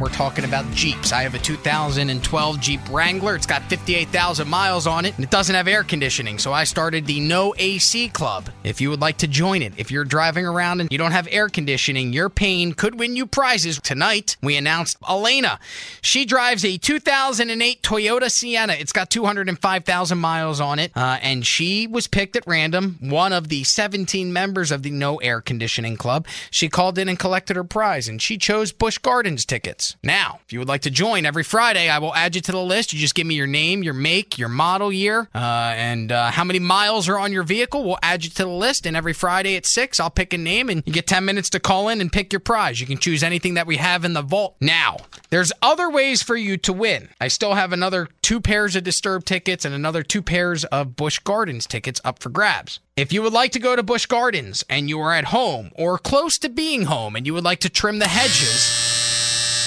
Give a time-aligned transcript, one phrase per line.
[0.00, 1.12] We're talking about Jeeps.
[1.12, 3.36] I have a 2012 Jeep Wrangler.
[3.36, 6.38] It's got 58,000 miles on it, and it doesn't have air conditioning.
[6.38, 8.48] So I started the No AC Club.
[8.64, 11.28] If you would like to join it, if you're driving around and you don't have
[11.30, 13.78] air conditioning, your pain could win you prizes.
[13.78, 15.60] Tonight, we announced Elena.
[16.00, 18.72] She drives a 2008 Toyota Sienna.
[18.72, 23.48] It's got 205,000 miles on it, uh, and she was picked at random, one of
[23.48, 26.26] the 17 members of the No Air Conditioning Club.
[26.50, 29.89] She called in and collected her prize, and she chose Busch Gardens tickets.
[30.02, 32.62] Now, if you would like to join every Friday, I will add you to the
[32.62, 32.92] list.
[32.92, 36.44] You just give me your name, your make, your model year, uh, and uh, how
[36.44, 37.84] many miles are on your vehicle.
[37.84, 38.86] We'll add you to the list.
[38.86, 41.60] And every Friday at 6, I'll pick a name and you get 10 minutes to
[41.60, 42.80] call in and pick your prize.
[42.80, 44.56] You can choose anything that we have in the vault.
[44.60, 44.98] Now,
[45.30, 47.08] there's other ways for you to win.
[47.20, 51.18] I still have another two pairs of Disturbed tickets and another two pairs of Busch
[51.18, 52.80] Gardens tickets up for grabs.
[52.96, 55.96] If you would like to go to Busch Gardens and you are at home or
[55.96, 58.89] close to being home and you would like to trim the hedges,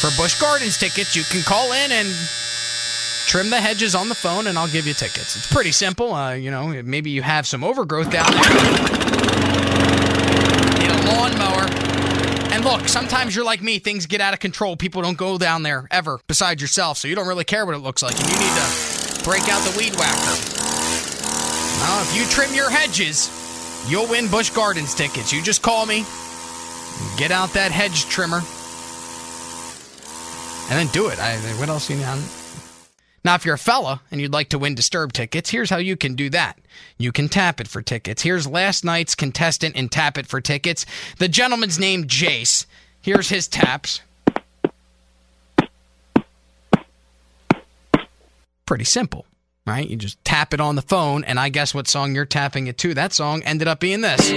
[0.00, 2.08] for Busch Gardens tickets, you can call in and
[3.26, 5.36] trim the hedges on the phone, and I'll give you tickets.
[5.36, 6.14] It's pretty simple.
[6.14, 8.40] Uh, you know, maybe you have some overgrowth down there.
[10.78, 11.68] Need a lawnmower.
[12.50, 13.78] And look, sometimes you're like me.
[13.78, 14.74] Things get out of control.
[14.74, 16.96] People don't go down there ever, besides yourself.
[16.96, 18.18] So you don't really care what it looks like.
[18.18, 20.36] And you need to break out the weed whacker.
[21.78, 23.30] Well, if you trim your hedges,
[23.86, 25.30] you'll win Busch Gardens tickets.
[25.30, 26.06] You just call me.
[27.18, 28.40] Get out that hedge trimmer
[30.70, 31.18] and then do it.
[31.18, 32.22] I, what else you know?
[33.22, 35.96] Now, if you're a fella and you'd like to win Disturb tickets, here's how you
[35.96, 36.58] can do that.
[36.96, 38.22] You can tap it for tickets.
[38.22, 40.86] Here's last night's contestant in Tap It for Tickets.
[41.18, 42.64] The gentleman's named Jace.
[43.02, 44.00] Here's his taps.
[48.64, 49.26] Pretty simple,
[49.66, 49.86] right?
[49.86, 52.78] You just tap it on the phone, and I guess what song you're tapping it
[52.78, 52.94] to.
[52.94, 54.30] That song ended up being this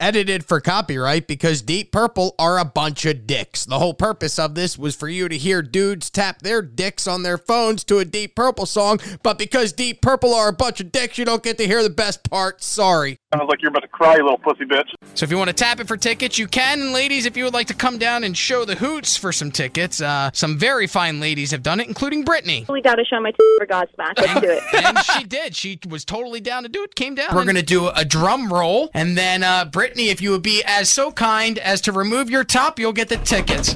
[0.00, 3.64] edited for copyright because Deep Purple are a bunch of dicks.
[3.64, 7.22] The whole purpose of this was for you to hear dudes tap their dicks on
[7.22, 10.92] their phones to a Deep Purple song, but because Deep Purple are a bunch of
[10.92, 12.62] dicks, you don't get to hear the best part.
[12.62, 13.18] Sorry.
[13.34, 14.88] Sounds like you're about to cry, you little pussy bitch.
[15.14, 16.80] So if you want to tap it for tickets, you can.
[16.80, 19.50] And ladies, if you would like to come down and show the hoots for some
[19.50, 22.64] tickets, uh, some very fine ladies have done it, including Brittany.
[22.68, 24.18] We got to show my t- for Godsmack.
[24.18, 24.62] Let's do it.
[24.84, 25.54] and she did.
[25.56, 26.94] She was totally down to do it.
[26.94, 27.34] Came down.
[27.34, 30.88] We're gonna do a drum roll, and then uh, Brittany, if you would be as
[30.90, 33.74] so kind as to remove your top, you'll get the tickets.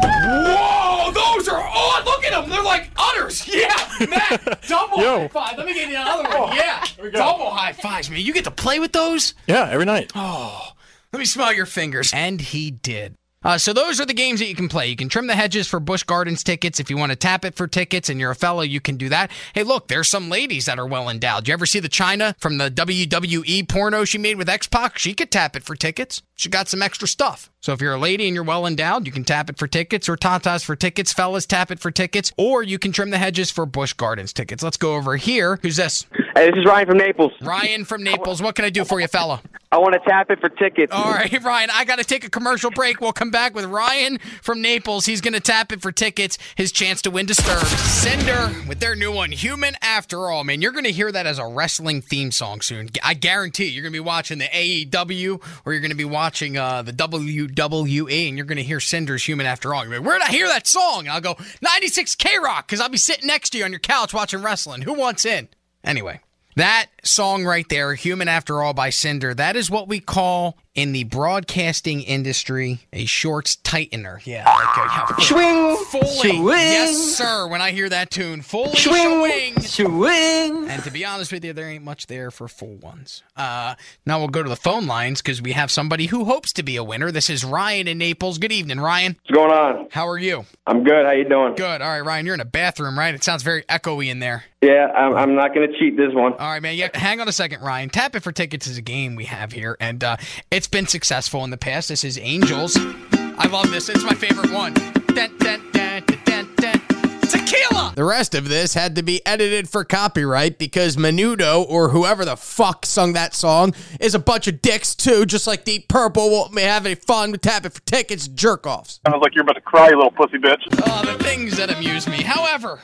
[0.00, 2.04] Whoa, those are on!
[2.04, 2.48] Look at them.
[2.50, 3.46] They're like udders.
[3.58, 5.20] Yeah, Matt, double Yo.
[5.22, 5.58] high five.
[5.58, 6.32] Let me get you another one.
[6.34, 8.20] Oh, yeah, double high fives, man.
[8.20, 9.34] You get to play with those.
[9.46, 10.12] Yeah, every night.
[10.14, 10.68] Oh,
[11.12, 12.12] let me smell your fingers.
[12.14, 13.16] And he did.
[13.48, 14.86] Uh, so those are the games that you can play.
[14.88, 16.80] You can trim the hedges for Busch Gardens tickets.
[16.80, 19.08] If you want to tap it for tickets and you're a fellow, you can do
[19.08, 19.30] that.
[19.54, 21.48] Hey, look, there's some ladies that are well endowed.
[21.48, 24.98] You ever see the Chyna from the WWE porno she made with X-Pac?
[24.98, 26.20] She could tap it for tickets.
[26.34, 27.50] She got some extra stuff.
[27.62, 30.10] So if you're a lady and you're well endowed, you can tap it for tickets
[30.10, 31.14] or tatas for tickets.
[31.14, 32.34] Fellas, tap it for tickets.
[32.36, 34.62] Or you can trim the hedges for Busch Gardens tickets.
[34.62, 35.58] Let's go over here.
[35.62, 36.04] Who's this?
[36.38, 37.32] Hey, this is Ryan from Naples.
[37.42, 38.40] Ryan from Naples.
[38.40, 39.42] What can I do for you, fella?
[39.72, 40.92] I want to tap it for tickets.
[40.92, 43.00] All right, Ryan, I got to take a commercial break.
[43.00, 45.04] We'll come back with Ryan from Naples.
[45.04, 47.66] He's going to tap it for tickets, his chance to win Disturbed.
[47.66, 50.44] Cinder with their new one, Human After All.
[50.44, 52.90] Man, you're going to hear that as a wrestling theme song soon.
[53.02, 56.56] I guarantee you're going to be watching the AEW or you're going to be watching
[56.56, 59.84] uh, the WWE and you're going to hear Cinder's Human After All.
[59.84, 61.00] You're like, Where did I hear that song?
[61.00, 63.80] And I'll go, 96 K Rock, because I'll be sitting next to you on your
[63.80, 64.82] couch watching wrestling.
[64.82, 65.48] Who wants in?
[65.82, 66.20] Anyway.
[66.58, 70.92] That song right there, Human After All by Cinder, that is what we call in
[70.92, 74.24] the broadcasting industry a shorts tightener.
[74.24, 74.44] Yeah.
[74.48, 76.06] Like a, yeah Swing, fully.
[76.38, 76.46] swing.
[76.46, 77.48] Yes, sir.
[77.48, 79.60] When I hear that tune, fully Swing, swing.
[79.60, 80.68] swing.
[80.68, 83.24] And to be honest with you, there ain't much there for full ones.
[83.36, 83.74] Uh,
[84.06, 86.76] now we'll go to the phone lines because we have somebody who hopes to be
[86.76, 87.10] a winner.
[87.10, 88.38] This is Ryan in Naples.
[88.38, 89.16] Good evening, Ryan.
[89.24, 89.88] What's going on?
[89.90, 90.44] How are you?
[90.64, 91.06] I'm good.
[91.06, 91.56] How you doing?
[91.56, 91.82] Good.
[91.82, 93.14] All right, Ryan, you're in a bathroom, right?
[93.16, 94.44] It sounds very echoey in there.
[94.60, 96.32] Yeah, I'm, I'm not going to cheat this one.
[96.34, 96.76] All right, man.
[96.76, 97.90] Yeah, hang on a second, Ryan.
[97.90, 100.16] Tap it for tickets is a game we have here, and uh,
[100.50, 101.88] it's been successful in the past.
[101.88, 102.76] This is Angels.
[102.76, 103.88] I love this.
[103.88, 104.74] It's my favorite one.
[104.74, 106.80] Dun, dun, dun, dun, dun, dun.
[107.22, 107.92] Tequila.
[107.94, 112.36] The rest of this had to be edited for copyright because Menudo or whoever the
[112.36, 116.52] fuck sung that song is a bunch of dicks too, just like Deep Purple won't
[116.52, 119.00] may have any fun with tapping for tickets, jerk offs.
[119.06, 120.62] Sounds like you're about to cry, you little pussy bitch.
[120.86, 122.22] Oh, the things that amuse me.
[122.22, 122.80] However,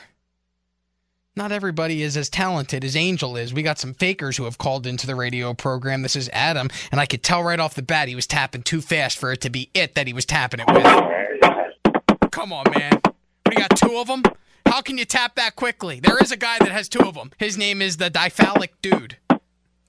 [1.35, 3.53] not everybody is as talented as Angel is.
[3.53, 6.01] We got some fakers who have called into the radio program.
[6.01, 8.81] This is Adam, and I could tell right off the bat he was tapping too
[8.81, 12.31] fast for it to be it that he was tapping it with.
[12.31, 13.01] Come on, man.
[13.49, 14.23] We got two of them.
[14.65, 15.99] How can you tap that quickly?
[15.99, 17.31] There is a guy that has two of them.
[17.37, 19.17] His name is the Diphallic Dude.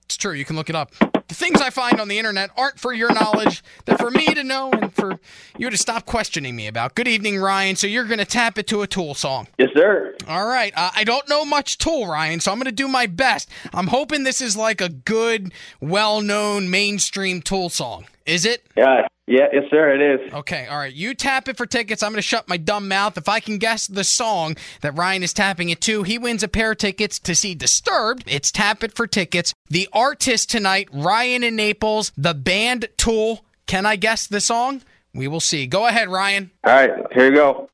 [0.05, 0.33] It's true.
[0.33, 0.93] You can look it up.
[1.29, 3.65] The things I find on the internet aren't for your knowledge.
[3.85, 5.19] They're for me to know and for
[5.59, 6.95] you to stop questioning me about.
[6.95, 7.75] Good evening, Ryan.
[7.75, 9.49] So you're going to tap it to a Tool song.
[9.59, 10.15] Yes, sir.
[10.29, 10.73] All right.
[10.77, 13.49] Uh, I don't know much Tool, Ryan, so I'm going to do my best.
[13.75, 18.07] I'm hoping this is like a good, well known mainstream Tool song.
[18.25, 18.67] Is it?
[18.77, 19.91] Yeah, yeah, yes, sir.
[19.91, 20.33] It is.
[20.33, 20.93] Okay, all right.
[20.93, 22.03] You tap it for tickets.
[22.03, 23.17] I'm going to shut my dumb mouth.
[23.17, 26.49] If I can guess the song that Ryan is tapping it to, he wins a
[26.49, 28.25] pair of tickets to see Disturbed.
[28.27, 29.53] It's Tap It for Tickets.
[29.69, 33.45] The artist tonight, Ryan in Naples, the band Tool.
[33.67, 34.83] Can I guess the song?
[35.15, 35.67] We will see.
[35.67, 36.51] Go ahead, Ryan.
[36.65, 37.69] All right, here you go.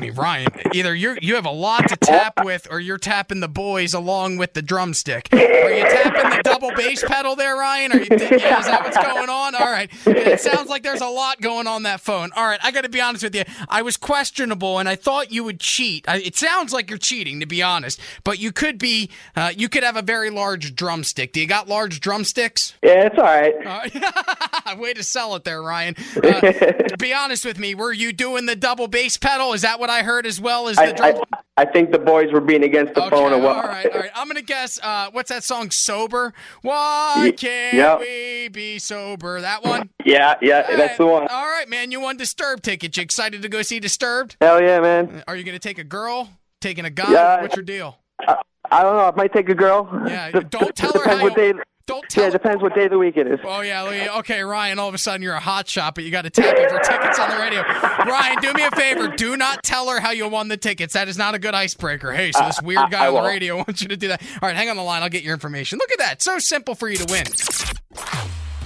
[0.00, 3.48] Mean, Ryan, either you you have a lot to tap with, or you're tapping the
[3.48, 5.28] boys along with the drumstick.
[5.32, 7.92] Are you tapping the double bass pedal there, Ryan?
[7.92, 8.08] Are you?
[8.10, 9.54] Yeah, is that what's going on?
[9.54, 9.90] All right.
[10.06, 12.30] It sounds like there's a lot going on that phone.
[12.34, 13.44] All right, I got to be honest with you.
[13.68, 16.08] I was questionable, and I thought you would cheat.
[16.08, 18.00] I, it sounds like you're cheating, to be honest.
[18.24, 19.10] But you could be.
[19.36, 21.32] Uh, you could have a very large drumstick.
[21.32, 22.74] Do you got large drumsticks?
[22.82, 23.54] Yeah, it's all right.
[23.66, 25.94] Uh, way to sell it there, Ryan.
[26.16, 29.52] Uh, to be honest with me, were you doing the double bass pedal?
[29.52, 31.24] Is that what I heard as well as the I, drum?
[31.32, 33.32] I, I think the boys were being against the Okay, phone.
[33.32, 33.64] all Or what?
[33.64, 34.10] right, all right.
[34.14, 34.78] I'm gonna guess.
[34.82, 35.70] Uh, what's that song?
[35.70, 36.32] Sober.
[36.62, 37.98] Why can't yeah.
[37.98, 39.40] we be sober?
[39.40, 39.90] That one.
[40.04, 41.26] Yeah, yeah, All that's the one.
[41.28, 41.90] All right, man.
[41.90, 42.96] You won Disturbed ticket.
[42.96, 44.36] You excited to go see Disturbed?
[44.40, 45.22] Hell yeah, man.
[45.28, 46.30] Are you gonna take a girl?
[46.60, 47.12] Taking a guy?
[47.12, 47.42] Yeah.
[47.42, 47.98] What's your deal?
[48.26, 48.36] I,
[48.70, 49.04] I don't know.
[49.04, 49.88] I might take a girl.
[50.06, 50.30] Yeah.
[50.30, 51.60] Don't tell her how what you.
[51.90, 52.22] Don't tell.
[52.22, 53.40] Yeah, it depends what day of the week it is.
[53.42, 54.78] Oh yeah, okay, Ryan.
[54.78, 56.78] All of a sudden, you're a hot shot, but you got to tap in for
[56.78, 57.62] tickets on the radio.
[57.62, 59.08] Ryan, do me a favor.
[59.08, 60.94] Do not tell her how you won the tickets.
[60.94, 62.12] That is not a good icebreaker.
[62.12, 63.26] Hey, so this uh, weird guy I on the won't.
[63.26, 64.22] radio wants you to do that.
[64.40, 65.02] All right, hang on the line.
[65.02, 65.78] I'll get your information.
[65.80, 66.22] Look at that.
[66.22, 67.24] So simple for you to win.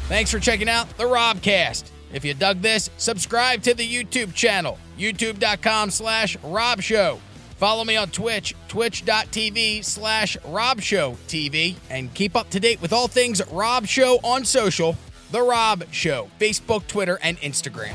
[0.09, 1.91] Thanks for checking out the Robcast.
[2.13, 7.21] If you dug this, subscribe to the YouTube channel, youtube.com slash Rob Show.
[7.57, 12.93] Follow me on Twitch, twitch.tv slash Rob Show TV, and keep up to date with
[12.93, 14.97] all things Rob Show on social,
[15.31, 17.95] The Rob Show, Facebook, Twitter, and Instagram.